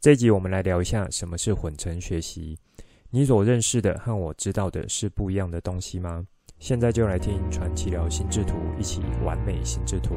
[0.00, 2.56] 这一集我们来聊一下什么是混成学习。
[3.10, 6.24] 你所认识的和我知道的是不一样的东西吗？
[6.60, 10.14] 现在就来听传奇聊心智图，一起完美心智图。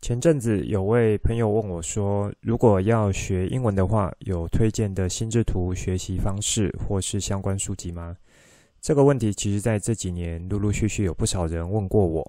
[0.00, 8.16] 前阵子有位朋友问我说：“如果要学英文的话，有推荐的心智图学习方式或是相关书籍吗？”
[8.84, 12.22] 这个问题其实在这几年陆陆续续有不少人问过我，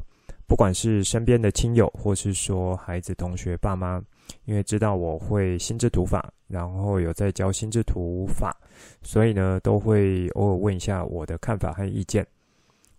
[0.47, 4.01] 不管是身边的亲友，或是说孩子、同学、爸妈，
[4.45, 8.55] 因为知道我会心智图法，然后有在教心智图法，
[9.03, 12.25] 所以呢，都会偶尔问一下我的看法和意见。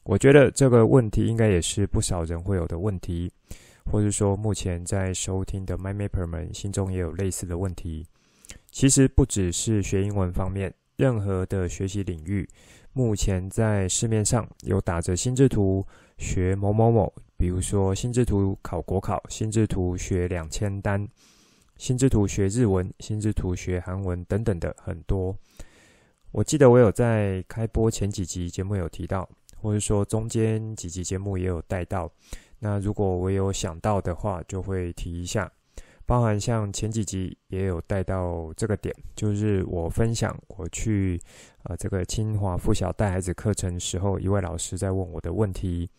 [0.03, 3.33] 我觉得这个问题应该也是不少人会有的问题。
[3.91, 8.05] 或者说，目前在收听的 MyMapper 们心中也有类似的问题。
[8.71, 12.47] 其实不只是学英文方面，任何的学习领域，
[12.97, 21.07] 目前在市面上有打着心智图学某某某，比如说心智图考国考、心智图学两千单、
[21.77, 25.37] 心智图学日文、心智图学韩文等等的很多。
[26.33, 29.29] 我记得我有在开播前几集节目有提到，
[29.61, 32.11] 或者说中间几集节目也有带到。
[32.59, 35.53] 那如果我有想到的话，就会提一下，
[36.07, 41.21] 包含像前几集也有带到这个点，就是我分享我去
[41.65, 45.91] 呃这个清华附小带孩子课程时候，一位老师在问我的问题，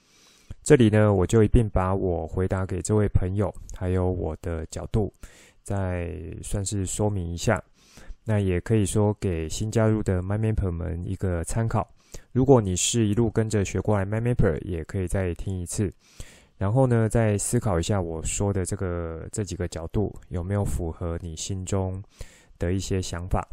[0.64, 5.14] 这里呢我就一并把我回答给这位朋友，还有我的角度，
[5.62, 7.62] 再算是说明一下，
[8.24, 11.86] 那也可以说给新加入的 MyMapper 们一个参考，
[12.32, 15.94] 如果你是一路跟着学过来 MyMapper，也可以再听一次。
[16.58, 22.04] 然后呢，再思考一下我说的这个这几个角度有没有符合你心中
[22.58, 23.48] 的一些想法。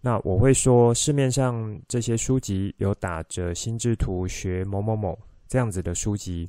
[0.00, 5.18] 那我会说，市面上这些书籍有打着心智图学某某某
[5.48, 6.48] 这样子的书籍，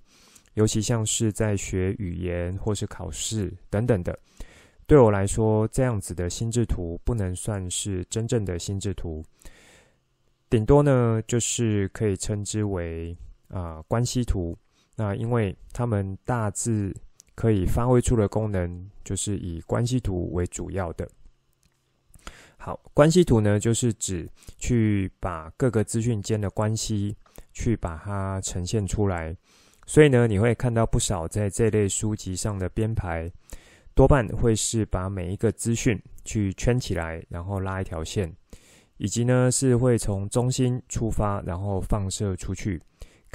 [0.53, 4.17] 尤其像是在学语言或是考试等等的。
[4.87, 9.23] 对我来说，这样子的心智图不能算是真正的心智图，
[10.49, 13.15] 顶多呢就是可以称之为
[13.49, 14.57] 啊、关系图。
[14.95, 16.95] 那因为他们大致
[17.35, 21.07] 可以发挥出的功能，就是以关系图为主要的。
[22.57, 27.15] 好，关系图呢，就是指去把各个资讯间的关系
[27.53, 29.35] 去把它呈现出来。
[29.85, 33.31] 所以呢，你会看到不少在这类书籍上的编排，
[33.93, 38.33] 多半会是把每一个资讯去圈起来，然后拉一条线，
[38.97, 42.81] 以及呢是会从中心出发，然后放射出去。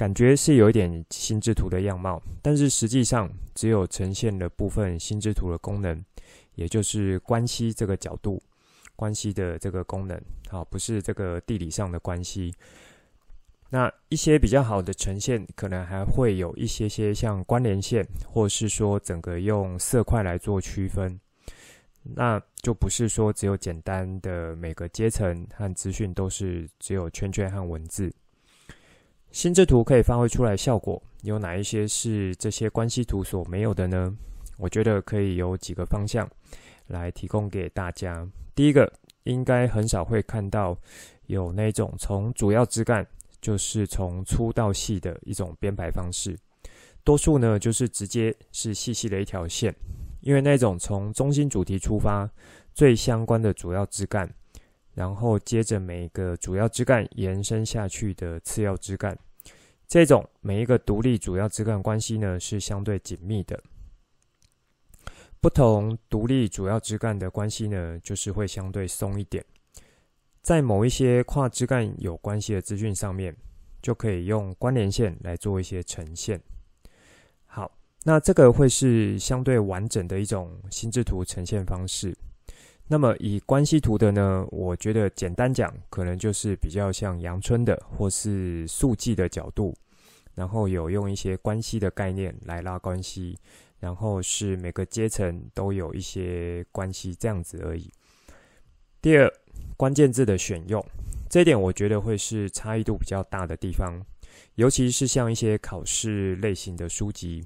[0.01, 6.03] 感觉是有一点心智图的样貌，但是实际上只有呈现了部分心智图的功能，
[6.55, 8.41] 也就是关系这个角度，
[8.95, 10.19] 关系的这个功能，
[10.49, 12.51] 好，不是这个地理上的关系。
[13.69, 21.21] 那一些比较好的呈现，可能还会有一些些像关联线，或是说整个用色块来做区分，
[22.01, 28.11] 那就不是说只有简单的每个阶层和资讯都是只有圈圈和文字。
[29.31, 34.13] 心智图可以发挥出来效果，有哪一些是这些关系图所没有的呢？
[34.57, 36.29] 我觉得可以有几个方向
[36.87, 38.27] 来提供给大家。
[38.53, 38.91] 第一个，
[39.23, 40.77] 应该很少会看到
[41.27, 43.07] 有那种从主要枝干，
[43.39, 46.37] 就是从粗到细的一种编排方式，
[47.03, 49.73] 多数呢就是直接是细细的一条线，
[50.19, 52.29] 因为那种从中心主题出发，
[52.73, 54.29] 最相关的主要枝干。
[54.93, 59.17] 然后接着每一个主要枝干延伸下去的次要枝干，
[59.87, 63.61] 这种每一个独立主要枝干关系呢是相对紧密的。
[65.39, 69.43] 不同独立主要枝干的关系呢，就是会相对松一点。
[70.43, 73.35] 在某一些跨枝干有关系的资讯上面，
[73.81, 76.39] 就可以用关联线来做一些呈现。
[77.45, 77.71] 好，
[78.03, 82.15] 那这个会是相对完整的一种心智图呈现方式。
[82.91, 89.73] 那么以关系图的呢，我觉得简单讲，可能就是比较像阳春的或是速记的角度，
[90.35, 93.39] 然后有用一些关系的概念来拉关系，
[93.79, 97.89] 然后是每个阶层都有一些关系这样子而已。
[99.01, 99.33] 第二，
[99.77, 100.85] 关键字的选用，
[101.29, 104.05] 这一点我觉得会是差异度比较大的地方，
[104.55, 107.41] 尤其是像一些考试类型的书籍，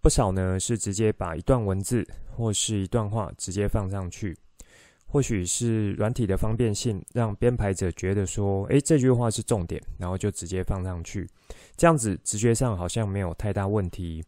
[0.00, 2.06] 不少呢是直接把一段文字
[2.36, 4.36] 或是一段话直接放上去。
[5.08, 11.26] 或许是软体的方便性，让编排者觉得说，诶，这句话是重点，然后就直接放上去。
[11.76, 14.22] 这样子直觉上好像没有太大问题。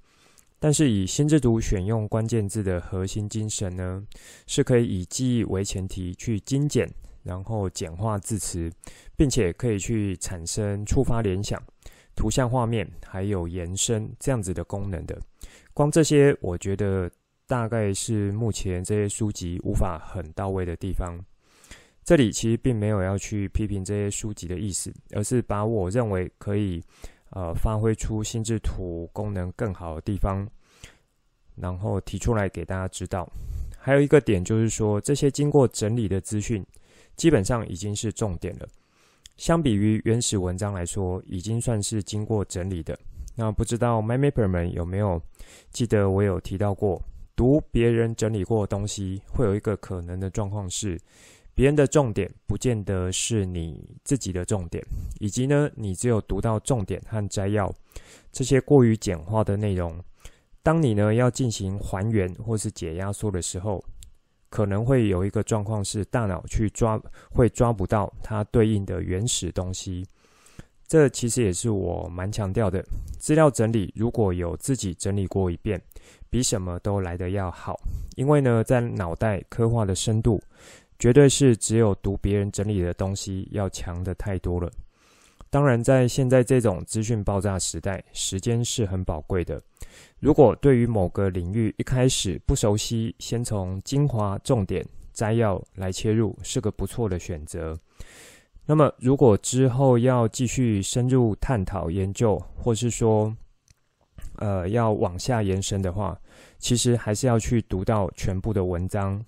[0.61, 4.03] 但是以心智图选用关键字的核心精神呢，
[4.47, 6.89] 是可以以记忆为前提去精简，
[7.23, 8.71] 然后简化字词，
[9.17, 11.63] 并且可以去产生触发联想、
[12.17, 15.19] 图像画面，还有延伸这样子的功能的。
[15.75, 17.11] 光这些，我觉得。
[17.49, 21.19] 大概是目前这些书籍无法很到位的地方。
[22.05, 26.83] 这里其实并没有要去批评这些书籍的意思，而是把我认为可以
[27.31, 30.47] 呃发挥出心智图功能更好的地方，
[31.56, 33.27] 然后提出来给大家知道。
[33.79, 36.65] 还有一个点就是说，这些经过整理的资讯
[37.17, 38.69] 基本上已经是重点了。
[39.37, 42.99] 相比于原始文章来说，已经算是经过整理的。
[43.37, 45.23] 那不知道 MyMapper 们有没有
[45.71, 47.00] 记得我有提到过？
[47.38, 50.99] 读别人整理过的东西，会有一个可能的状况是，
[51.55, 54.85] 别人的重点不见得是你自己的重点，
[55.20, 57.73] 以及呢，你只有读到重点和摘要
[58.32, 59.96] 这些过于简化的内容。
[60.64, 63.85] 当你呢要进行还原或是解压缩的时候，
[64.50, 67.00] 可能会有一个状况是，大脑去抓
[67.31, 70.05] 会抓不到它对应的原始东西。
[70.88, 72.82] 这其实也是我蛮强调的，
[73.19, 75.79] 资料整理如果有自己整理过一遍，
[76.31, 77.79] 比什么都来得要好。
[78.17, 80.43] 因为呢，在脑袋刻画的深度，
[80.99, 84.70] 绝对是只有读别人整理的东西要强得太多了。
[85.50, 89.61] 当然，在现在这种资讯爆炸时代，时间是很宝贵的。
[90.20, 94.82] 如果对于某个领域一开始不熟悉，先从精华、重点、
[95.12, 97.79] 摘要来切入，是个不错的选择。
[98.70, 103.35] 那么，如果之后要继续深入探讨研究，或是说，
[104.37, 106.20] 呃，要往下延伸的话，
[106.59, 109.25] 其实还是要去读到全部的文章，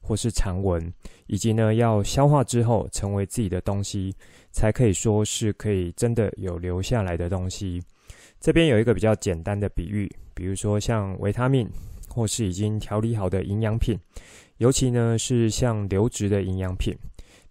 [0.00, 0.92] 或是长文，
[1.26, 4.14] 以及呢，要消化之后成为自己的东西，
[4.52, 7.82] 才可以说是可以真的有留下来的东西。
[8.38, 11.68] 这边有一个比较简单的比喻，比如说像维他命，
[12.08, 13.98] 或是已经调理好的营养品，
[14.58, 16.96] 尤其呢是像流质的营养品。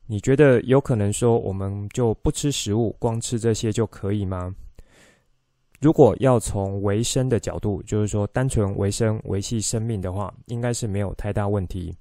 [0.07, 4.53] 你觉得有可能说我们就不吃食物，光吃这些就可以吗？
[5.81, 11.93] 如果要从维生的角度，就是说单纯维生维系生命的话，应该是没有太大问题。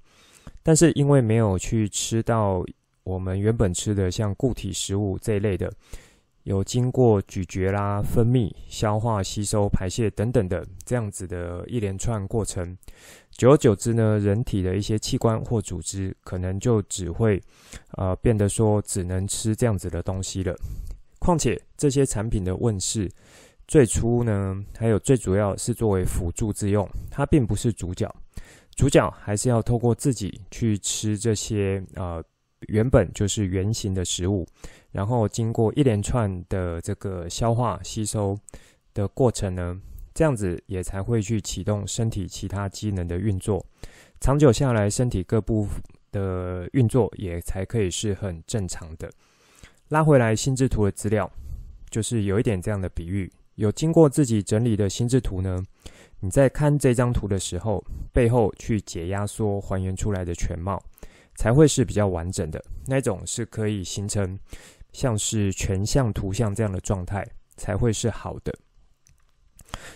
[0.62, 2.64] 但是因为没有去吃到
[3.02, 5.72] 我们原本吃的像固体食物这一类的。
[6.44, 12.76] 有经过咀嚼啦、分泌、消化、吸收、排泄等等的这样子的一连串过程，
[13.30, 17.42] 久而久之呢，人体的一些器官或组织可能就只会，
[17.96, 20.54] 呃，变得说只能吃这样子的东西了。
[21.18, 23.10] 况且这些产品的问世，
[23.66, 28.14] 最初呢，还有最主要是作为辅助之用，它并不是主角，
[28.76, 32.22] 主角还是要透过自己去吃这些，呃。
[32.68, 34.46] 原本就是原型的食物，
[34.94, 38.38] 然后经过一连串的这个消化吸收
[38.94, 39.76] 的过程呢，
[40.14, 43.66] 这样子也才会去启动身体其他机能的运作。
[44.20, 45.66] 长久下来，身体各部
[46.12, 49.10] 的运作也才可以是很正常的。
[49.88, 51.28] 拉回来心智图的资料，
[51.90, 55.60] 就是有一点这样的比喻：有经过自己整理的心智图呢，
[56.20, 60.80] 你在看这张图的时候，背后去解压缩还原出来的全貌。
[61.36, 64.38] 才会是比较完整的那种，是可以形成
[64.94, 67.22] 像是全像图像这样的状态，
[67.58, 68.54] 才会是好的。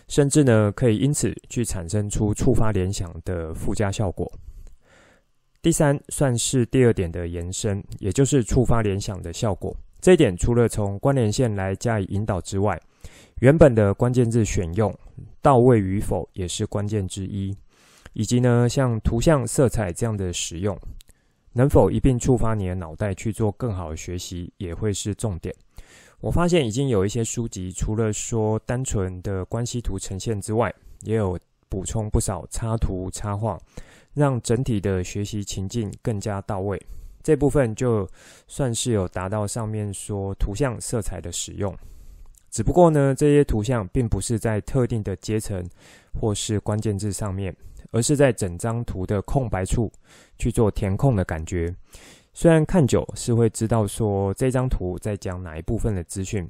[0.09, 4.31] 甚至呢，可以因此去产生出触发联想的附加效果。
[5.63, 9.75] 第三，算是第二点的延伸，也就是触发联想的效果。
[10.01, 12.81] 这一点除了从关联线来加以引导之外，
[13.41, 14.93] 原本的关键字选用
[15.41, 17.57] 到位与否也是关键之一，
[18.13, 20.77] 以及呢，像图像、色彩这样的使用。
[21.53, 25.55] 能否一并触发你的脑袋去做更好的学习，也会是重点。
[26.21, 31.39] 我发现已经有一些书籍，除了说单纯的关系图呈现之外，也有
[31.69, 33.59] 补充不少插图插画，
[34.15, 36.81] 让整体的学习情境更加到位。
[37.23, 38.09] 这部分就
[38.47, 41.77] 算是有达到上面说图像色彩的使用。
[42.51, 45.65] 只不过呢，这些图像并不是在特定的阶层
[46.21, 47.55] 或是关键字上面。
[47.91, 49.91] 而是在整张图的空白处
[50.37, 51.75] 去做填空的感觉。
[52.35, 56.47] 虽然看久是会知道说这张图在讲哪一部分的资讯，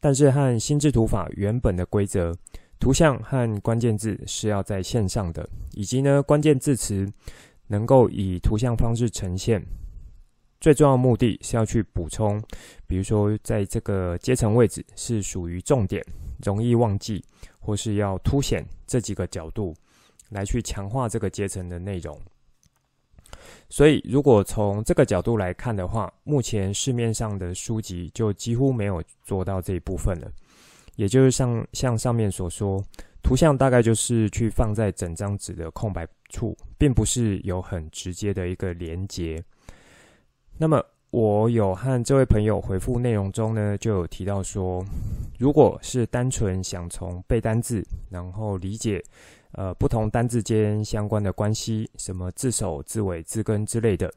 [0.00, 2.36] 但是和心智图法原本的规则，
[2.78, 7.10] 图像和关键字是要在线上的，以及呢关键字词
[7.68, 9.64] 能够以图像方式呈现。
[10.62, 12.40] 最重要目的是要去补充，
[12.86, 16.00] 比如说在这个阶层位置是属于重点，
[16.40, 17.20] 容易忘记，
[17.58, 19.74] 或是要凸显这几个角度，
[20.30, 22.16] 来去强化这个阶层的内容。
[23.68, 30.30] 所以，如果从这个角度来看的话，目前市面上的书籍就几乎没有做到这一部分了。
[30.94, 32.80] 也就是像像上面所说，
[33.20, 39.42] 图像大概就是去放在整张纸的空白处，并不是有很直接的一个连接。
[40.58, 44.84] 那么，我有和这位朋友回复内容中呢，就有提到说，
[45.38, 49.02] 如果是单纯想从背单字，然后理解。
[49.54, 54.10] 呃，不同单字间相关的关系，什么字首、字尾、字根之类的，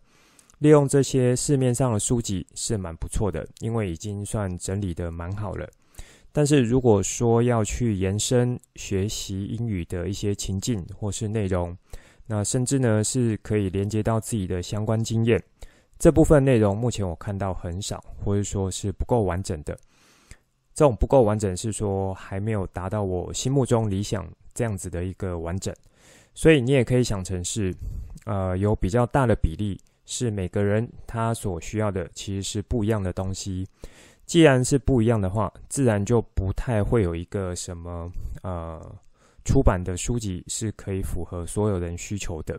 [0.60, 5.70] 利用这些市面上的书籍是蛮不错的，因为已经算整理得蛮好了。
[6.32, 11.78] 但是如果说要去延伸学习英语的一些情境或是内容，
[12.28, 15.44] 那甚至呢是可以连接到自己的相关经验，
[15.98, 19.78] 这部分内容目前我看到很少，或者说是不够完整的。
[20.74, 24.28] 这种不够完整是说还没有达到我心目中理想。
[24.58, 25.76] 这样子的一个完整，
[26.34, 27.76] 所以你也可以想成是，
[28.24, 33.68] 呃，有比较大的比例是每个人他所需要的其实是不一样的东西。
[34.26, 38.10] 既然是不一样的话，自然就不太会有一个什么
[38.44, 38.82] 呃
[39.44, 42.58] 出版的书籍是可以符合所有人需求的，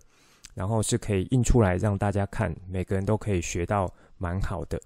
[0.57, 4.81] 然后是可以印出来让大家看，每个人都可以学到蛮好的。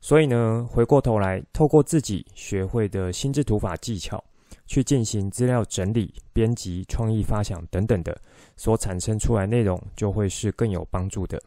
[0.00, 4.24] 所以呢，回过头来，透过自己学会的心智图法技巧。
[4.66, 8.14] 去进行资料整理、编辑、创意发想等等的，
[8.54, 11.42] 所产生出来内容就会是更有帮助的。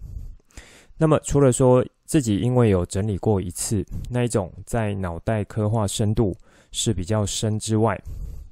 [0.98, 6.36] 那么，除了说自己因为有整理过一次那一种在脑袋刻画深度
[6.72, 8.00] 是比较深之外，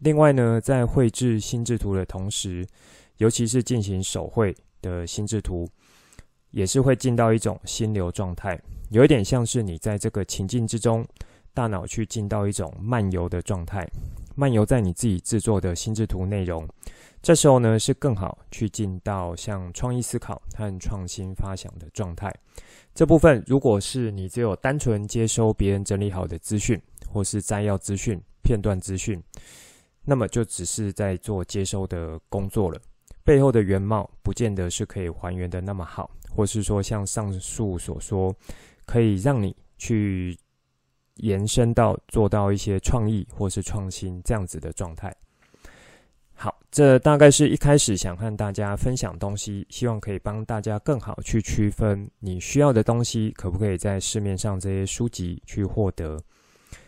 [0.01, 2.63] 另外呢，在绘制心智图的同时，
[3.17, 5.67] 尤其是进行手绘的心智图，
[6.51, 8.59] 也是会进到一种心流状态，
[8.89, 11.05] 有一点像是你在这个情境之中，
[11.53, 13.87] 大脑去进到一种漫游的状态。
[14.35, 16.65] 漫游在你自己制作的心智图内容，
[17.21, 22.33] 这时候呢是更好去进到像创意思考和创新发想的状态。
[22.95, 26.81] 这部分如果是你只有单纯接收别人整理好的资讯，
[27.11, 29.21] 或是摘要资讯、片段资讯，
[30.05, 32.79] 那么就只是在做接收的工作了，
[33.29, 38.35] 背后的原貌不见得是可以还原的那么好，或是说像上述所说，
[38.87, 40.35] 可以让你去。
[41.21, 45.13] 延伸到做到一些创意或是创新这样子的状态。
[46.33, 56.17] 好，这大概是一开始想和大家分享东西，希望可以帮大家更好去区分你需要的东西可不可以在市面上这些书籍去获得。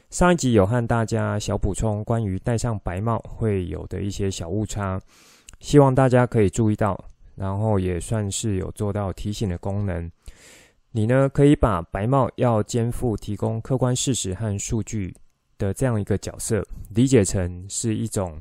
[0.10, 4.98] 上一集有和大家小补充关于戴上白帽会有的一些小误差，
[5.62, 7.02] 希望大家可以注意到，
[7.36, 10.12] 然后也算是有做到提醒的功能。
[10.92, 15.16] 你呢，可以把白帽要肩负提供客观事实和数据
[15.58, 18.38] 的这样一个角色，理解成是一种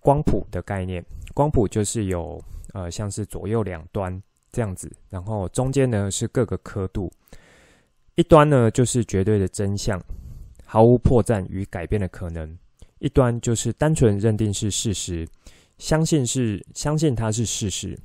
[0.00, 1.02] 光谱的概念。
[1.32, 2.38] 光谱就是有
[2.74, 7.10] 呃，像是左右两端这样子，然后中间呢是各个刻度，
[8.16, 9.98] 一端呢就是绝对的真相，
[10.66, 12.46] 毫无破绽与改变的可能；
[12.98, 15.26] 一端就是单纯认定是事实，
[15.78, 17.98] 相信是相信它是事实。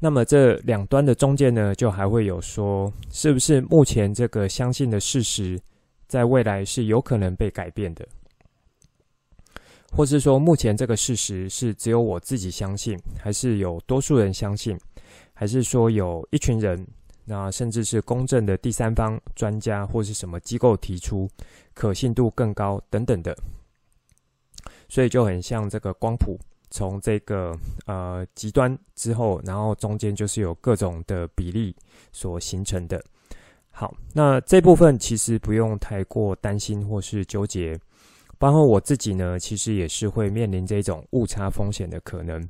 [0.00, 5.58] 那么这两端的中间呢，就还会有说，是不是目前这个相信的事实，
[6.06, 8.06] 在未来是有可能被改变的，
[9.90, 14.78] 或是说目前这个事实是只有我自己相信，还是有多数人相信，
[15.34, 16.86] 还是说有一群人，
[17.24, 21.28] 那甚至是公正的第三方专家或是什么机构提出，
[21.74, 23.36] 可信度更高等等的，
[24.88, 26.38] 所以就很像这个光谱。
[26.70, 31.74] 从这个呃极端之后，然后中间就是有各种的比例
[32.12, 33.02] 所形成的。
[33.70, 37.78] 好，那这部分其实不用太过担心或是纠结。
[38.36, 42.40] 包括我自己呢，其实也是会面临这种误差风险的可能，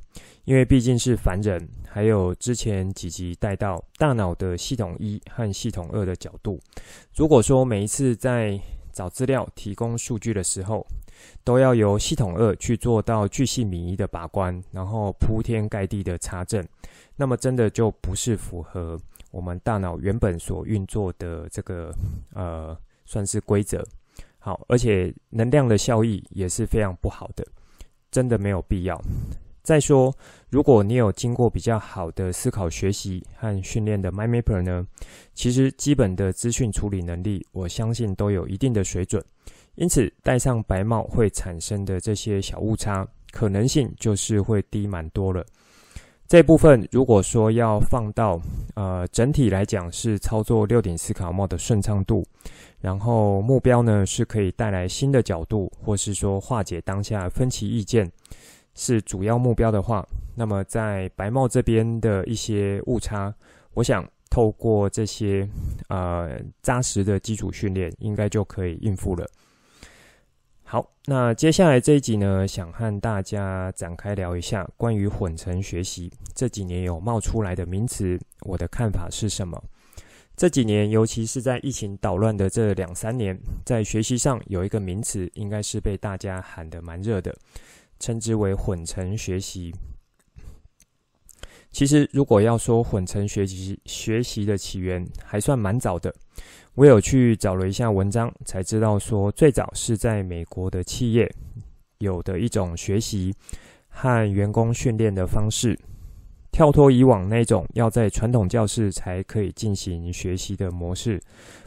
[0.45, 1.67] 因为毕竟是凡人。
[1.89, 6.61] 还有之前几集带到大脑的系统一和系统二的角度，
[7.15, 8.61] 如果说每一次在
[8.99, 10.85] 找资料、提供数据的时候，
[11.45, 16.67] 都要由系统二去做到巨细靡遗的把关，然后铺天盖地的查证，
[17.15, 18.99] 那么真的就不是符合
[19.31, 21.95] 我们大脑原本所运作的这个
[22.35, 23.87] 呃算是规则。
[24.41, 27.47] 好，而且能量的效益也是非常不好的，
[28.11, 29.01] 真的没有必要。
[29.69, 30.11] 再说，
[30.49, 34.87] 如果你有经过比较好的思考学习和训练的 MindMapper 呢，
[35.35, 39.23] 其实基本的资讯处理能力，我相信都有一定的水准。
[39.75, 45.45] 因此，戴上白帽会产生的这些小误差，可能性就是会低蛮多了。
[46.27, 48.41] 这部分如果说要放到
[48.75, 52.25] 呃整体来讲，是操作六顶思考帽的顺畅度，
[52.81, 58.11] 然后目标呢是可以带来新的角度，或是说化解当下分歧意见，
[58.79, 60.07] 是主要目标的话，
[60.37, 63.35] 那么在白帽这边的一些误差，
[63.75, 65.49] 我想透过这些
[65.89, 69.29] 呃扎实的基础训练，应该就可以应付了。
[70.63, 79.61] 好，那接下来这一集呢，想和大家展开聊一下关于混成学习这几年有冒出来的名词，我的看法是什么？
[80.37, 87.37] 这几年，尤其是在疫情捣乱的这两三年，在学习上有一个名词，应该是被大家喊得蛮热的，
[87.99, 89.75] 称之为混成学习。
[91.71, 96.13] 其实，如果要说混成学习学习的起源，还算蛮早的。
[96.75, 101.31] 我有去找了一下文章，才知道说最早是在美国的企业
[101.99, 103.35] 有的一种学习
[103.89, 105.79] 和员工训练的方式，
[106.51, 111.21] 跳脱以往那种要在传统教室才可以进行学习的模式。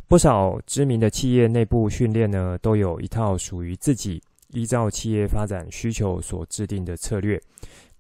[0.07, 4.21] 不少知名的企业内部训练呢，都有一套属于自己
[4.53, 7.41] 依照企业发展需求所制定的策略。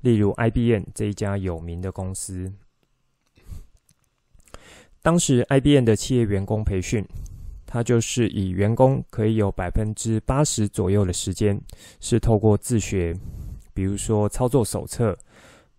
[0.01, 2.51] 例如 IBM 这一家有名的公司。
[5.01, 7.05] 当时 IBM 的企业员工培训，
[7.65, 11.59] 它就是以员工可以有百分之八十左右的时间
[11.99, 13.15] 是透过自学，
[13.73, 15.17] 比如说操作手册、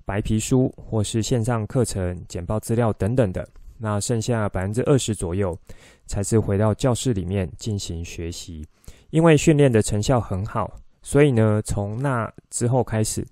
[0.05, 3.49] 白皮书或是线上课程、简报资料等等的。
[3.79, 5.59] 那剩下百分之二十左右
[6.07, 8.64] 才是回到教室里面进行学习。
[9.12, 10.69] 因为训练的成效很好，
[11.00, 13.25] 所以呢，从那之后开始，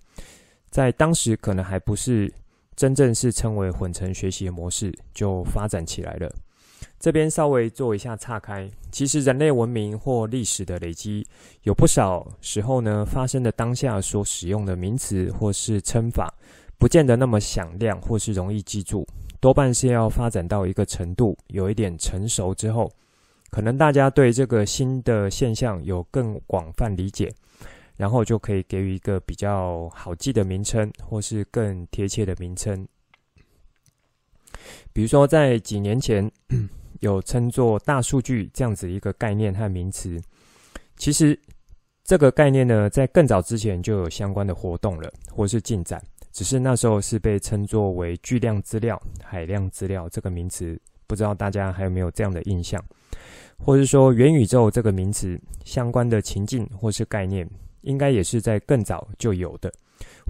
[0.70, 2.32] 在当时可能还不是。
[2.76, 6.34] 真正是称为混成学习模式就发展起来了。
[6.98, 11.26] 这边稍微做一下岔开，其实人类文明或历史的累积，
[11.64, 16.32] 有不少时候呢，发生的当下所使用的名词或是称法，
[16.78, 19.06] 不见得那么响亮或是容易记住，
[19.40, 22.90] 多半是要发展到一个程度，有一点成熟之后，
[23.50, 27.32] 可能大家对这个新的现象有更广泛理解。
[27.96, 32.88] 然后就可以给予一个比较好记的名称，或是更贴切的名称。
[34.90, 36.32] 比如说，在几年前
[37.00, 40.18] 有称作大数据这样子一个概念和名词。
[40.96, 41.38] 其实
[42.02, 50.80] 这个概念呢，在更早之前就有相关的活动了，或是进展，只是那时候是被称作为巨量资料、海量资料这个名词。
[51.06, 52.82] 不知道大家还有没有这样的印象？
[53.64, 57.48] 或是说元宇宙这个名词相关的情境或是概念。
[57.82, 59.72] 应该也是在更早就有的，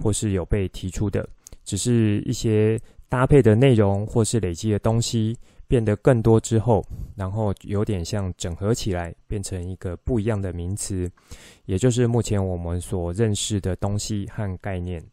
[0.01, 1.27] 或是有被提出的，
[1.65, 6.81] 只是一些搭配的内容或是累积的东西变得更多之后，
[7.13, 11.11] 然后有点像整合起来，变成一个不一样的名词，
[11.65, 15.03] 也就是目前我们所认识的东西和概念。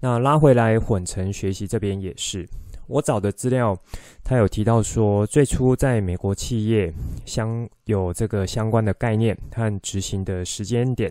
[0.00, 2.44] 那拉回来混成学习这边也是。
[2.92, 3.74] 我找的资料，
[4.22, 6.92] 他有提到说，最初在美国企业
[7.24, 11.10] 相有这个相关的概念和执行的时间点，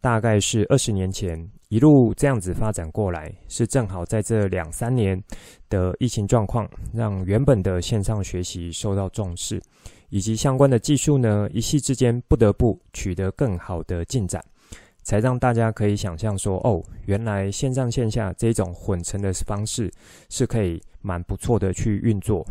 [0.00, 5.22] 大概是二十年前，一路这样子发展过来，是正好在这两三年
[5.68, 9.60] 的疫情状况，让原本的线上学习受到重视，
[10.08, 14.42] 以及相关的技术呢，一夕之间不得不取得更好的进展。
[15.10, 19.90] 才让大家可以想象说，哦，原来线上线下这种混成的方式
[20.28, 22.46] 是可以蛮不错的去运作。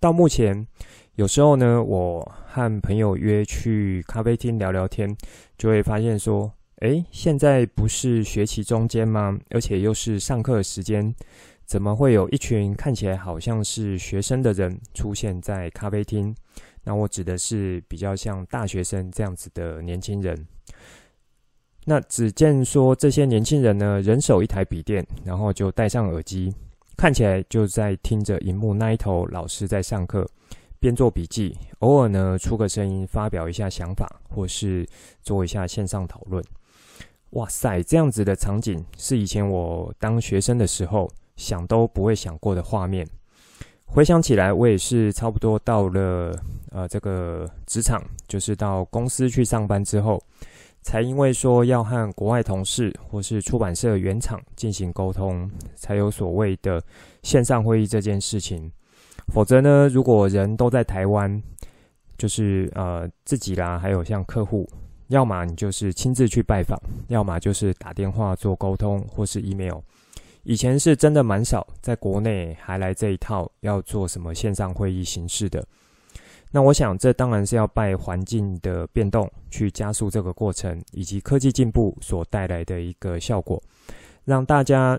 [0.00, 0.66] 到目前，
[1.14, 5.16] 有时候呢，我和朋友约去咖啡厅聊聊天，
[5.56, 9.38] 就会发现说，诶，现在不是学期中间吗？
[9.50, 11.14] 而且又是上课时间，
[11.66, 16.34] 怎么会有一群看起来好像是学生的人出现在咖啡厅？
[16.82, 20.48] 那我指的是比较像大学生这样子的年轻人。
[21.88, 26.52] 那只见说这些年轻人呢，人手一台笔电，然后就戴上耳机，
[26.96, 30.28] 看起来就在听着荧幕那一头老师在上课，
[30.80, 34.84] 边做笔记，偶尔呢出个声音发表一下想法，或是
[35.22, 36.42] 做一下线上讨论。
[37.30, 43.06] 哇塞，这样子的场景是以前我当学生的时候想都不会想过的画面。
[43.84, 46.36] 回想起来，我也是差不多到了
[46.72, 50.20] 呃这个职场，就是到公司去上班之后。
[50.86, 56.80] 才因为说要和国外同事或是出版社原厂进行沟通，才有所谓的
[57.24, 58.70] 线上会议这件事情。
[59.32, 61.42] 否则呢，如果人都在台湾，
[62.16, 64.64] 就是呃自己啦，还有像客户，
[65.08, 69.80] 要么你就是亲自去拜访，要么就是打电话做沟通或是 email。
[70.44, 75.66] 以前是真的蛮少，在国内还来这一套要做什么线上会议形式的。
[76.56, 83.62] 那我想，这当然是要拜环境的变动去加速这个过程，以及科技进步所带来的一个效果，
[84.24, 84.98] 让大家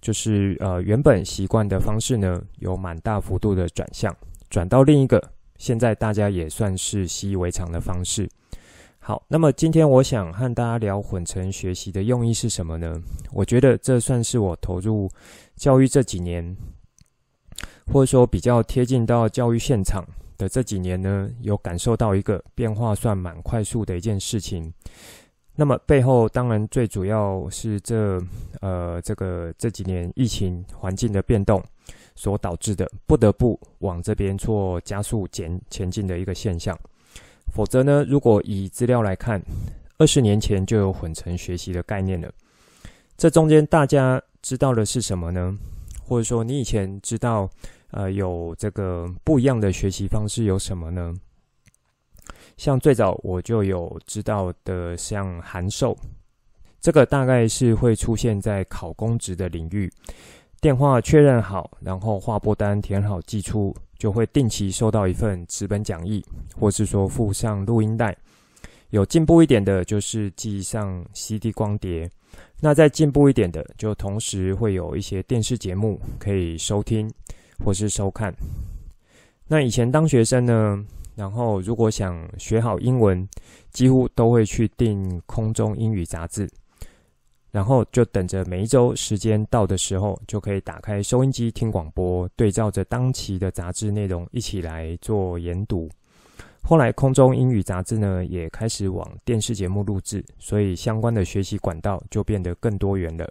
[0.00, 4.16] 就是呃原本习惯的方式呢，有蛮大幅度的转向，
[4.48, 5.20] 转到另一个
[5.58, 8.28] 现在大家也算是习以为常的方式。
[9.00, 13.02] 好，那么今天我想和大家聊混成学习的用意是什么呢？
[13.32, 15.10] 我觉得这算是我投入
[15.56, 16.56] 教育这几年，
[17.92, 20.04] 或者说比较贴近到教育现场
[20.42, 24.72] 的这几年呢，有感受到一个变化算蛮快速的一件事情。
[25.54, 28.20] 那么背后当然最主要是这
[28.60, 31.62] 呃这个这几年疫情环境的变动
[32.16, 36.76] 所导致的，不得不往这边做加速前前进的一个现象。
[37.52, 39.40] 否则呢，如果以资料来看，
[39.98, 42.28] 二十年前就有混成学习的概念了。
[43.16, 45.56] 这中间大家知道的是什么呢？
[46.02, 47.48] 或者说你以前知道
[47.92, 51.14] 呃有这个不一样的学习方式有什么呢？
[52.56, 55.96] 像最早我就有知道的，像函授，
[56.80, 59.90] 这个大概是会出现在考公职的领域。
[60.60, 66.24] 电话确认好，然后划拨单填好寄出，就会定期收到一份纸本讲义，
[66.54, 68.16] 或是说附上录音带。
[68.90, 72.08] 有进步一点的，就是寄上 CD 光碟。
[72.60, 77.10] 那再进步一点的，就同时会有一些电视节目可以收听
[77.64, 78.34] 或是收看。
[79.46, 80.84] 那以前当学生呢？
[81.14, 83.28] 然后，如果想学好英文，
[83.70, 86.48] 几乎都会去订空中英语杂志，
[87.50, 95.86] 然后就等着每一周时间到的时候，就可以打开收音机听广播，对照着当期的杂志内容一起来做研读。
[96.62, 103.30] 后来，空中英语杂志呢也开始往电视节目录制，所以相关的学习管道就变得更多元了。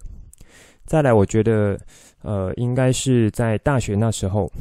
[0.85, 1.79] 再来，我觉得，
[2.21, 4.51] 呃，应该是在大学那时候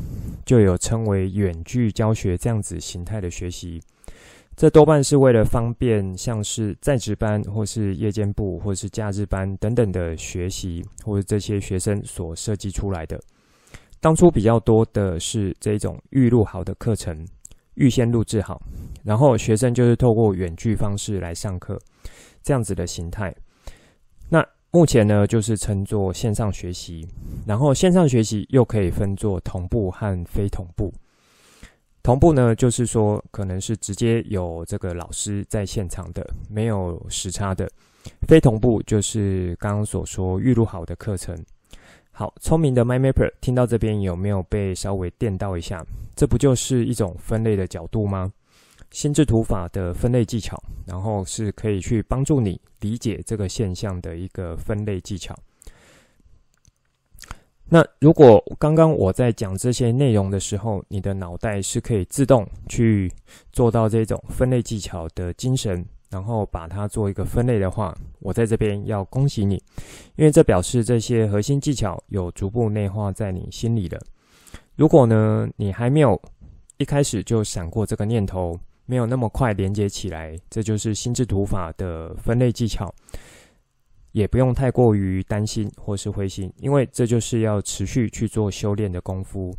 [0.45, 3.83] 就有称为远距教学这样子形态的学习，
[4.55, 13.21] 这多半是为了方便像是在职班或是夜间部或是假日班等等的学习，或者这些学生所设计出来的。
[13.99, 17.27] 当初比较多的是这种预录好的课程，
[17.75, 18.63] 预先录制好，
[19.03, 21.77] 然后学生就是透过远距方式来上课，
[22.43, 23.35] 这样子的形态。
[24.29, 27.05] 那目前呢，就是称作线上学习，
[27.45, 30.93] 然后线上学习又可以分作同步和非同步。
[32.05, 37.67] 同步呢，就是说可能是直接有这个老师在现场的，没有时差的；
[38.29, 41.37] 非同步就是刚刚所说预录好的课程。
[42.13, 45.85] 好，聪明的 MyMapper 听到这边有没有被稍微电到一下？
[46.15, 48.33] 这不就是一种分类的角度吗？
[48.91, 55.37] 心智图法的分类技巧，然后是可以去帮助你理解这个现象的一个分类技巧。
[57.73, 63.09] 那如果刚刚我在讲这些内容的时候，你的脑袋是可以自动去
[63.53, 69.55] 做到这种分类技巧的精神，然后把它做一个分类的话，我在这边要恭喜你，
[70.17, 74.01] 因为这表示这些核心技巧有逐步内化在你心里了。
[74.75, 76.21] 如果呢，你还没有
[76.79, 78.59] 一开始就闪过这个念头，
[78.91, 82.93] 没有那么快连接起来，这就是心智图法的分类技巧，
[84.11, 89.57] 也不用太过于担心或是灰心，因为这就是要持续去做修炼的功夫，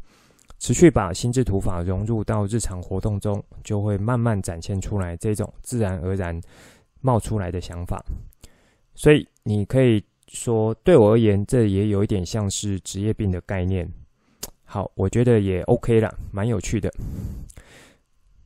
[0.60, 6.38] 持续把心智图法融入到日常活动中，就会慢慢展现出来这种自然而然
[7.00, 8.04] 冒出来的想法。
[8.96, 13.90] 所以你可以说，对我而言，这也有一点像是职业病的概念。
[14.66, 16.92] 好，我觉得也 OK 了，蛮有趣的。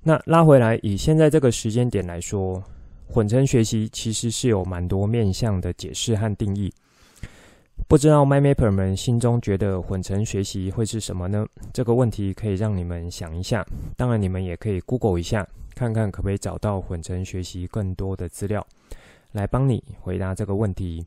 [0.07, 2.61] 那拉回来，以现在这个时间点来说，
[3.07, 6.71] 混成学习其实是有蛮多面向的解释和定义。
[7.87, 11.43] 不知道 MyMapper 们心中觉得混成学习会是什么呢？
[11.73, 13.65] 这个问题可以让你们想一下。
[13.97, 18.63] 当然，你们也可以 Google 一下，看看可不可以找到混成学习更多的资料，
[19.31, 21.03] 来帮你回答这个问题。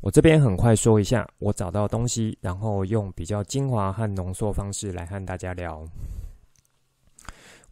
[0.00, 5.86] 我这边很快说一下我找到东西，然后用比较精华和浓缩方式来和大家聊。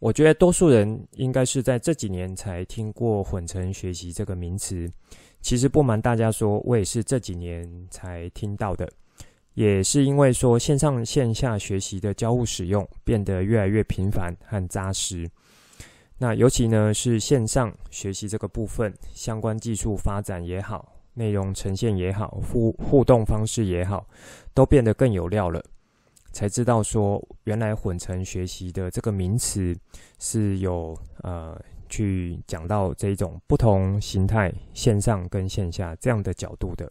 [0.01, 4.91] 我觉得多数人应该是在这几年才听过混成学习这个名词。
[5.41, 8.91] 其实不瞒大家说，我也是这几年才听到的。
[9.53, 15.29] 也是因为说线上线下学习的交互使用变得越来越频繁和扎实。
[16.17, 24.03] 那尤其呢是线上学习这个部分，相关技术发展也好，内容呈现也好，互互动方式也好，
[24.55, 25.63] 都变得更有料了。
[26.31, 29.75] 才知道说，原来混成学习的这个名词
[30.19, 36.89] 是有呃去讲到这种不同形态线上跟线下这样的角度的。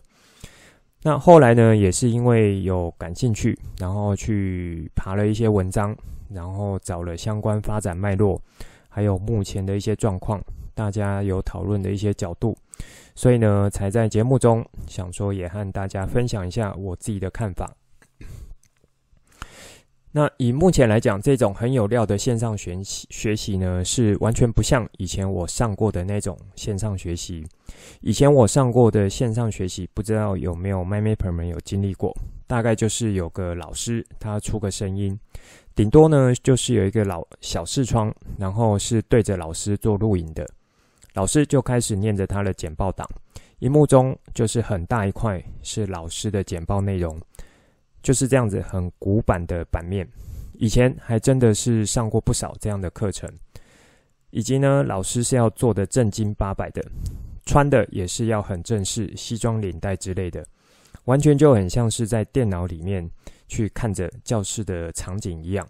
[1.03, 5.97] 那后来呢，也是因为有感兴趣，然后去爬了一些文章，
[6.29, 8.39] 然后找了相关发展脉络，
[8.91, 10.39] 还有目前的一些状况，
[10.75, 12.55] 大家有讨论的一些角度，
[13.15, 17.75] 所以呢，才在节目中想说也和大家分享一下我自己的看法。
[20.13, 27.47] 那以目前来讲，这种很有料的线上学习学习呢，是完全不像以前我上过的那种线上学习。
[28.01, 32.13] 以前我上过的线上学习，不知道有没有 MyMapper 们有经历过？
[32.49, 35.17] 大概就是有个老师他出个声音，
[35.77, 40.45] 顶多呢就是有一个老小视窗，然后是对着老师做录影的，
[41.15, 43.09] 老师就开始念着他的简报档，
[43.61, 47.17] 荧幕中就是很大一块是老师的简报内容。
[48.03, 50.09] 就是这样子，很古板的版面。
[50.59, 53.31] 以前还真的是上过不少这样的课程，
[54.31, 56.85] 以及呢，老师是要做的正经八百的，
[57.47, 60.45] 穿的也是要很正式，西装领带之类的，
[61.07, 63.09] 完全就很像是在电脑里面
[63.49, 65.67] 去看着教室的场景一样。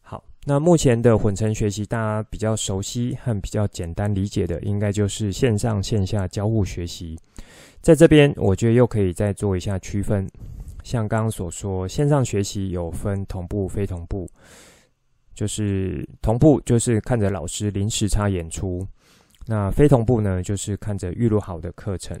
[0.00, 7.18] 好，那目前的混成学习，大家比较熟悉和比较简单理解的，应该就是线上线下交互学习。
[7.82, 10.26] 在这边，我觉得又可以再做一下区分。
[10.88, 14.26] 像刚刚所说，线上学习有分同步、非同步，
[15.34, 18.86] 就是同步就是看着老师临时差演出，
[19.46, 22.18] 那非同步呢，就是看着预录好的课程。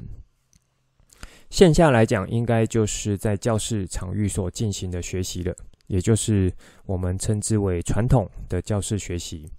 [1.48, 6.52] 线下来讲，应该就是在教室场域所进行的学习了，也就是
[6.84, 9.50] 我们称之为传统的教室学习。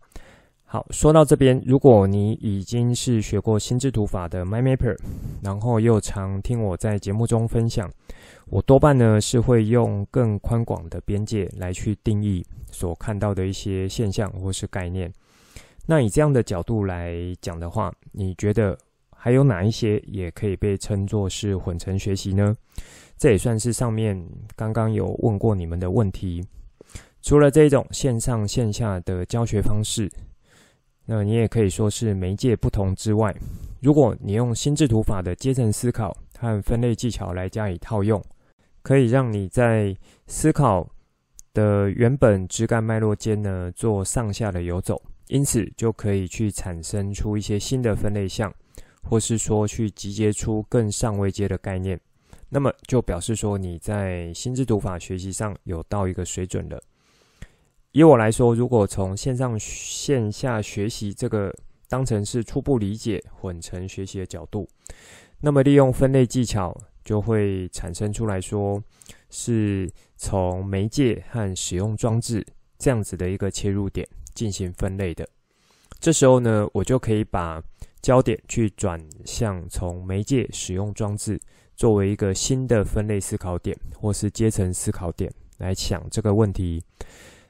[0.65, 4.95] 好，说到这边，如果你已经是学过心智图法的 MyMapper，
[5.41, 7.89] 然后又常听我在节目中分享，
[8.49, 15.12] 我多半呢是会用更宽广的边界来去定义所看到的一些现象或是概念。
[15.85, 18.77] 那以这样的角度来讲的话，你觉得
[19.15, 22.55] 还有哪一些也可以被称作是混成学习呢？
[23.17, 24.19] 这也算是上面
[24.55, 26.43] 刚刚有问过你们的问题。
[27.21, 30.09] 除了这种线上线下的教学方式。
[31.12, 33.35] 那你也可以说是媒介不同之外，
[33.81, 38.23] 如果你用心智图法的阶层思考和分类技巧来加以套用，
[38.81, 39.95] 可以让你在
[40.27, 40.89] 思考
[41.53, 48.53] 的原本枝干脉络间呢做上下的游走，因此就可以去产生出一些新的分类项，
[49.03, 51.99] 或是说去集结出更上位阶的概念，
[52.49, 56.81] 那么就表示说你在心智图法学习上有到一个水准了。
[57.91, 61.51] 以我来说，如果从线上线下学习这个
[61.87, 64.69] 当成是初步理解混成学习的角度，
[65.41, 66.77] 那么利用分类技巧
[67.09, 68.79] 就会产生出来说，
[69.31, 72.45] 是从媒介和使用装置
[72.77, 75.27] 这样子的一个切入点进行分类的。
[75.99, 77.59] 这时候呢，我就可以把
[77.99, 81.41] 焦点去转向从媒介使用装置
[81.75, 86.79] 作为一个新的分类思考点，或是阶层思考点来想这个问题。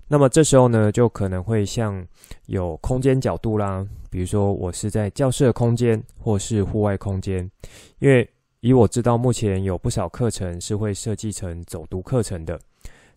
[0.08, 2.02] 那么这时候呢，就可能会像
[2.46, 7.52] 有空间角度啦，比如说我是在教室的空间，或是户外空间。
[8.00, 8.26] 因为
[8.62, 12.60] 以我知道，目前有不少课程是会设计成走读课程的，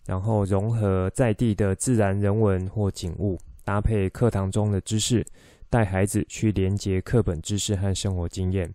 [0.06, 5.26] 然后融合在地的自然人文或景物，搭配课堂中的知识，
[5.68, 8.72] 带孩子去连接课本知识和生活经验。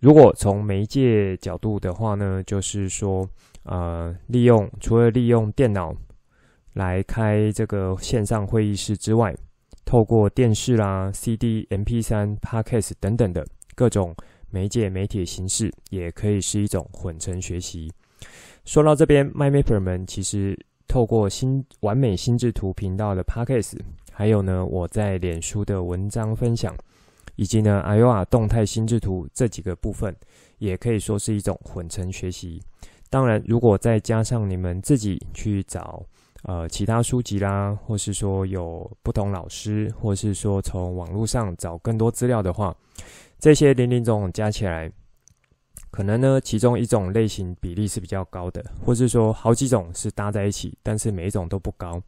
[0.00, 3.28] 如果从媒介角度的话呢，就是说，
[3.62, 5.94] 呃，利用除了利用电脑。
[6.74, 9.32] 来开这个线上会议室之外，
[9.84, 13.46] 透过电视啦、CD、MP3、Podcast 等等的
[13.76, 14.12] 各种
[14.54, 17.90] 媒介媒体形式，也可以是一种混成学习。
[18.64, 23.76] 说到这边，MyMapper 们其实透过新完美心智图频道的 Podcast，
[24.12, 26.72] 还有呢我在脸书的文章分享，
[27.34, 30.14] 以及呢 i o a 动态心智图这几个部分，
[30.58, 32.62] 也可以说是一种混成学习。
[33.10, 36.06] 当然，如果再加上你们自己去找。
[36.46, 42.76] 呃，其他书籍啦，或是说有不同老师，或是说从网络上找更多资料的话，
[43.44, 44.90] 这些林林总总加起来，
[45.90, 52.02] 可能呢，其中一种类型比例是比较高的，或是说好几种是搭在一起，但是每一种都不高。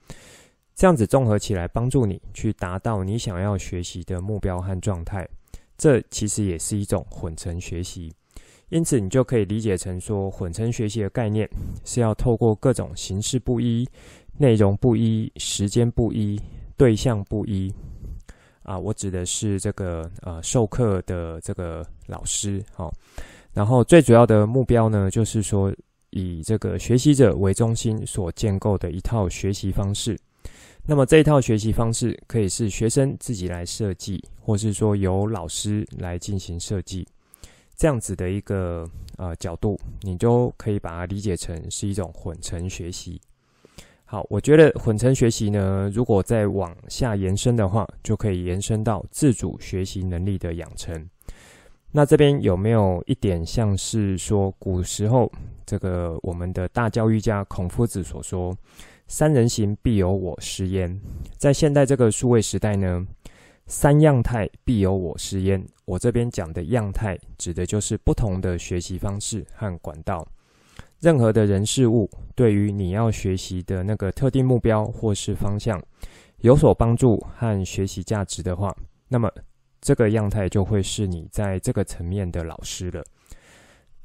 [0.75, 5.29] 这样子综合起来，帮助你去达到你想要学习的目标和状态，
[5.77, 8.11] 这其实也是一种混成学习。
[8.71, 11.47] 因此，你就可以理解成说，混成学习的概念
[11.85, 13.87] 是要透过各种形式不一。
[14.39, 16.41] 内容不一，时间不一，
[16.79, 17.71] 对象不一，
[18.67, 22.93] 啊，我指的是这个呃授课的这个老师，好，
[23.53, 25.73] 然后最主要的目标呢，就是说
[26.11, 30.19] 以这个学习者为中心所建构的一套学习方式。
[30.85, 37.07] 那么这一套学习方式可以是学生自己来设计，或是说由老师来进行设计，
[37.77, 38.85] 这样子的一个
[39.17, 43.21] 呃角度，你就可以把它理解成是一种混成学习。
[44.09, 51.11] 好，我觉得混成学习呢，如果再往下延伸的话，就可以延伸到自主学习能力的养成。
[51.91, 55.31] 那这边有没有一点像是说古时候
[55.65, 58.57] 这个我们的大教育家孔夫子所说
[59.09, 61.01] “三人行，必有我师焉”？
[61.37, 63.05] 在现代这个数位时代呢
[63.67, 65.67] ，“三样态，必有我师焉”。
[65.85, 70.25] 我这边讲的样态，指的就是不同的学习方式和管道。
[71.01, 75.83] 任何的人事物，对于你要学习的那个特定目标或是方向
[76.39, 78.77] 有所帮助和学习价值的话，
[79.09, 79.31] 那么。
[79.79, 83.05] 这个样态就会是你在这个层面的老师了。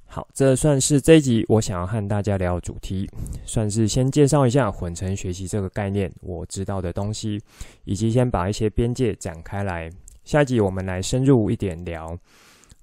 [0.06, 3.10] 好，这算是这一集我想要和大家聊的主题，
[3.46, 7.42] 算是先介绍一下混成学习这个概念，我知道的东西，
[7.86, 9.90] 以及先把一些边界展开来。
[10.24, 12.16] 下一集我们来深入一点聊，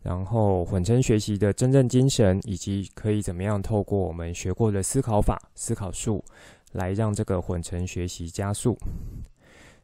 [0.03, 6.25] 然后混成学习的真正精神，以及可以怎么样透过我们学过的思考法、思考术，
[6.73, 8.77] 来让这个混成学习加速。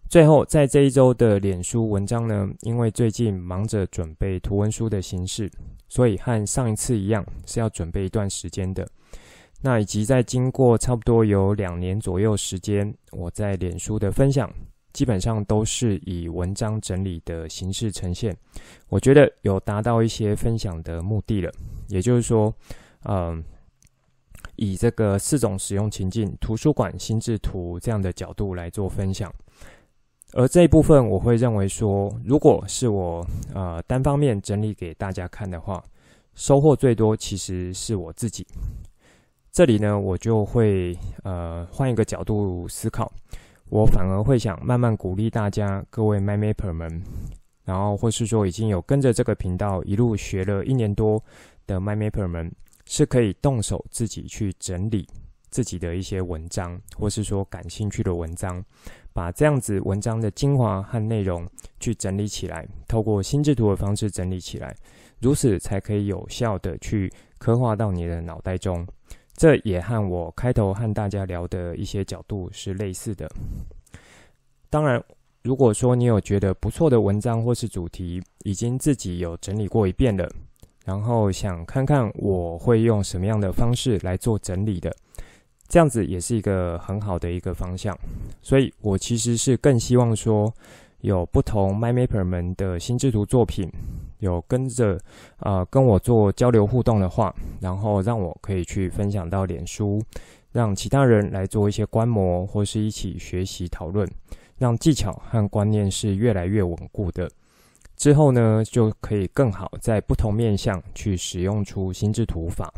[0.09, 5.50] 最后，在这一周的脸书文章呢，因为最近忙着准备图文书的形式，
[5.88, 8.87] 所以和上一次一样是要准备一段时间的。
[9.62, 14.53] 那以及在经过差不多有两年左右时间，我在脸书的分享
[14.94, 18.35] 基本上都是以文章整理的形式呈现。
[18.88, 21.52] 我觉得有达到一些分享的目的了，
[21.88, 22.54] 也就是说，
[23.02, 23.44] 嗯，
[24.57, 29.30] 以这个四种使用情境、图书馆心智图这样的角度来做分享。
[30.33, 35.85] 而这一部分，我会认为说，如果是我呃单方面整理给大家看的话，
[36.35, 38.46] 收获最多其实是我自己。
[39.52, 43.12] 这里呢，我就会呃换一个角度思考，
[43.70, 47.03] 我反而会想慢慢鼓励大家，各位 MyMapper 们，
[47.64, 51.22] 然后或是说已经有跟着这个频道一路学了一年多
[51.66, 52.53] 的 MyMapper 们，
[52.85, 55.09] 是可以动手自己去整理
[55.50, 58.62] 自己的一些文章，或是说感兴趣的文章。
[59.12, 61.48] 把这样子文章的精华和内容
[61.79, 64.74] 去整理起来，透过心智图的方式整理起来，
[65.20, 68.85] 如此才可以有效的去刻画到你的脑袋中。
[69.36, 73.28] 这也和我开头和大家聊的一些角度是类似的。
[74.70, 75.02] 当然，
[75.42, 80.28] 如果说你有觉得不错的文章或是主题，已经自己有整理过一遍了，
[80.84, 84.94] 然后想看看我会用什么样的方式来做整理的。
[85.66, 87.98] 这样子也是一个很好的一个方向，
[88.42, 90.52] 所以我其实是更希望说，
[91.04, 93.70] 有不同 MyMapper 们的心智图作品，
[94.20, 94.98] 有跟着
[95.40, 100.02] 呃跟我做交流互动的话，然后让我可以去分享到脸书，
[100.50, 104.08] 让其他人来做一些观摩，或是一起学习讨论，
[104.56, 107.30] 让技巧和观念是越来越稳固的。
[107.98, 112.72] 之后呢，就可以更好在不同面向去使用出心智图法。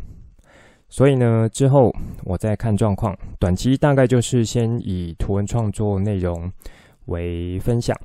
[0.89, 6.51] 所以呢，之后我再看状况，短期大概就是先以图文创作内容
[7.05, 7.97] 为分享。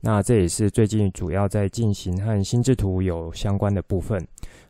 [0.00, 4.24] 那这也是最近主要在进行和心智图有相关的部分。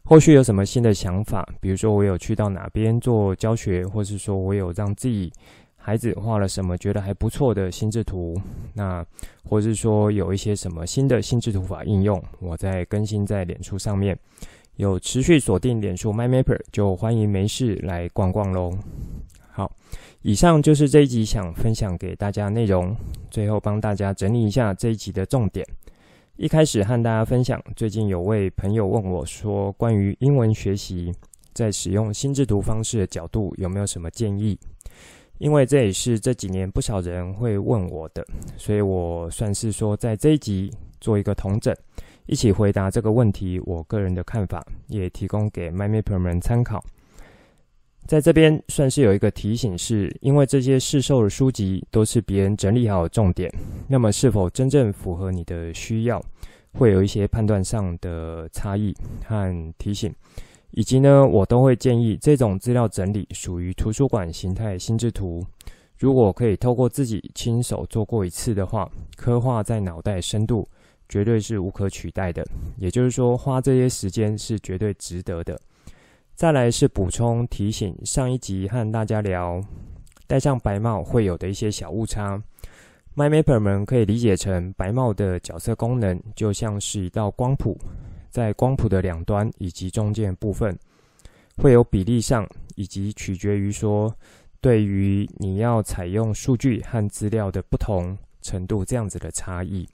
[0.04, 5.30] 后续有什么新的想法，比如说我有去到哪边做教学，或是说我有让自己
[5.76, 8.34] 孩子画了什么觉得还不错的心智图，
[8.72, 9.04] 那
[9.44, 14.18] 或是说有一些什么新的心智图法应用，我再更新在脸书上面。
[14.76, 18.70] 有持续锁定脸书 MyMapper，就欢迎没事来逛逛喽。
[19.50, 19.70] 好，
[20.22, 22.94] 以上就是这一集想分享给大家内容。
[23.30, 25.64] 最后帮大家整理一下这一集的重点。
[26.36, 31.12] 一开始和大家分享，最近有位朋友问我说，关于英文学习，
[31.52, 34.58] 在使用心智图方式的角度，有没有什么建议？
[35.38, 38.26] 因为这也是这几年不少人会问我的，
[38.56, 40.68] 所以我算是说在这一集
[41.00, 41.72] 做一个统整。
[42.26, 46.84] 一起回答这个问题，我个人的看法也提供给 MyMapper 们参考。
[48.08, 53.52] 在这边算是有一个提醒是，因为这些市售的书籍都是别人整理好的重点，
[53.86, 56.18] 那么是否真正符合你的需要，
[56.72, 58.94] 会有一些判断上的差异
[59.26, 60.10] 和提醒。
[60.70, 65.44] 以及呢，我都会建议这种资料整理属于图书馆形态心智图，
[65.98, 70.66] 如果可以透过自己亲手做过一次的话，刻画在脑袋深度。
[71.10, 75.58] 绝对是无可取代的，也就是说，花这些时间是绝对值得的。
[76.38, 79.60] 再来是补充提醒，上一集和大家聊
[80.28, 82.40] 戴上白帽会有的一些小误差。
[83.16, 87.76] MyMapper 们可以理解成白帽的角色功能，就像是一道光谱，
[88.30, 90.78] 在光谱的两端以及中间部分，
[91.56, 94.14] 会有比例上以及取决于说，
[94.60, 99.88] 对于你要采用数据和资料的不同程度这样子的差异。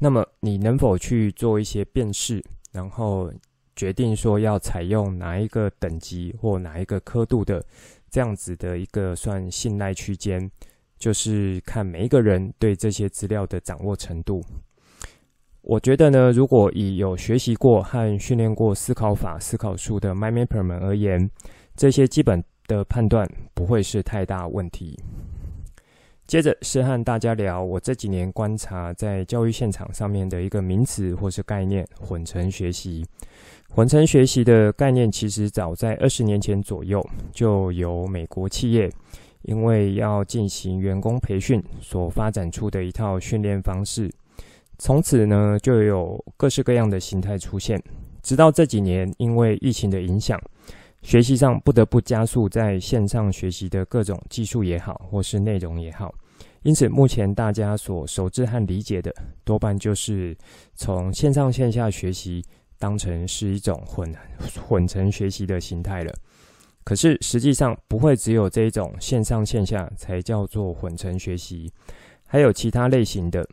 [0.00, 2.42] 那么你能否去做一些辨识，
[2.72, 3.32] 然后
[3.76, 7.62] 决定说要采用哪一个等级或哪一个刻度的
[8.10, 10.50] 这样子的一个算信赖区间，
[10.98, 14.42] 就是看每一个人对这些资料的掌握程度。
[15.60, 21.28] 我觉得呢，如果以有学习过和训练过思考法、思考术的 MyMapper 们而言，
[21.74, 24.98] 这些基本的判断不会是太大问题。
[26.26, 33.04] 接着是和大家聊我这几年观察在教育现场上面的一个名词或是概念——混成学习。
[33.70, 38.90] 混成学习的概念其实早在二十年前左右，就由美国企业
[39.42, 44.10] 因为要进行员工培训所发展出的一套训练方式。
[44.78, 47.82] 从此呢，就有各式各样的形态出现。
[48.22, 50.40] 直到这几年，因为疫情的影响，
[51.02, 56.12] 学习上不得不加速在线上学习的各种技术也好，或是内容也好。
[56.62, 59.14] 因此，目前大家所熟知和理解的，
[59.44, 60.36] 多半就是
[60.74, 62.44] 从线上线下学习
[62.78, 64.14] 当成是一种混
[64.68, 66.12] 混成学习的形态了。
[66.84, 71.68] 可是，实际上不会只有这一种线上线下才叫做混成学习，
[72.26, 73.44] 还有其他类型的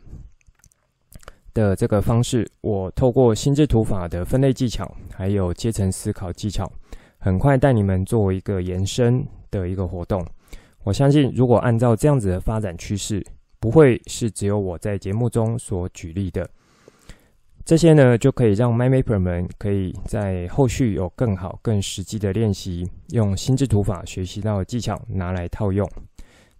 [1.52, 2.48] 的这个方式。
[2.60, 6.70] 我透过心智图法的分类技巧，还有阶层思考技巧，
[7.18, 10.24] 很快带你们做一个延伸的一个活动。
[10.84, 13.24] 我相信，如果按照这样子的发展趋势，
[13.58, 16.48] 不会是只有我在节目中所举例的。
[17.64, 25.88] 这些呢，就可以让 MindMapper 们可以在后续有更好、更实际的练习，用心智图法学习到的技巧拿来套用。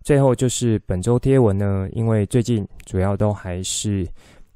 [0.02, 4.06] 最后就是本周贴文呢，因为最近主要都还是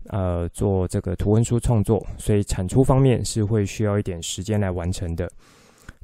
[0.06, 5.30] 呃做这个图文书创作，所以产出方面是会需要一点时间来完成的。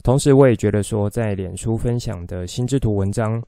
[0.03, 3.43] 同时，我也觉得说，在脸书分享的心智图文章，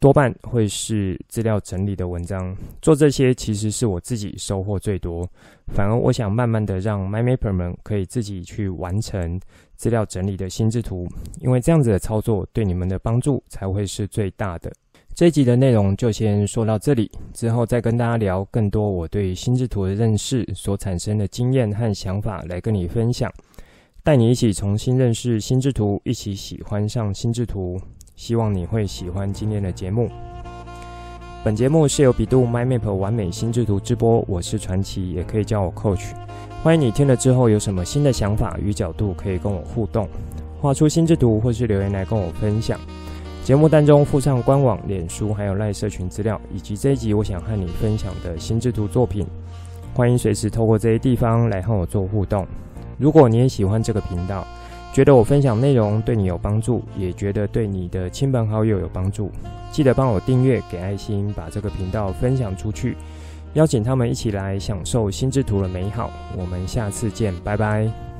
[0.00, 2.56] 多半会是资料整理的文章。
[2.80, 5.28] 做这些其实是我自己收获最多。
[5.74, 9.40] 反而，我想慢慢的让 MindMapper 们可以自己去完成
[9.74, 11.06] 资料整理的心智图，
[11.40, 14.72] 因为这样子的操作对你们的帮助才会是最大的。
[15.14, 23.28] 这一集的内容就先说到这里，之后再跟大家聊更多我对心智图的认识所产生的经验和想法来跟你分享。
[24.04, 27.76] 带你一起重新认识心智图，一起喜欢上心智图。
[28.18, 30.10] 希望你会喜欢今天的节目。
[31.44, 36.06] 本节目是由比度 My Map 完美心智图直播，我是传奇，也可以叫我 Coach。
[36.64, 40.08] 欢迎你听了之后有什么新的想法与角度，可以跟我互动，
[40.60, 42.80] 画出心智图或是留言来跟我分享。
[43.44, 49.24] 节目当中附上官网、脸书还有赖社群资料，以及这一集我想和你分享的心智图作品。
[49.94, 52.44] 欢迎随时透过这些地方来和我做互动。
[52.98, 54.44] 如果你也喜欢这个频道，
[54.92, 59.30] 觉得我分享内容对你有帮助，也觉得对你的亲朋好友有帮助，
[59.70, 62.96] 记得帮我订阅、给爱心，把这个频道分享出去，
[63.54, 66.10] 邀请他们一起来享受心智图的美好。
[66.36, 68.17] 我们下次见，拜拜。